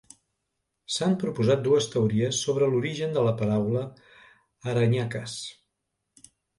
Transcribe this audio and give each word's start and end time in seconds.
S'han 0.93 1.13
proposat 1.23 1.61
dues 1.67 1.89
teories 1.97 2.41
sobre 2.47 2.71
l'origen 2.73 3.15
de 3.19 3.29
la 3.31 3.37
paraula 3.45 3.87
"Aranyakas". 4.75 5.41